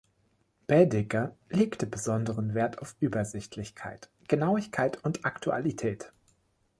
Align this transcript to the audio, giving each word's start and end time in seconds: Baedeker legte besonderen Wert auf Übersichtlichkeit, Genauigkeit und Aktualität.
Baedeker 0.65 1.35
legte 1.51 1.85
besonderen 1.85 2.55
Wert 2.55 2.79
auf 2.79 2.95
Übersichtlichkeit, 2.99 4.09
Genauigkeit 4.27 4.97
und 5.03 5.25
Aktualität. 5.25 6.11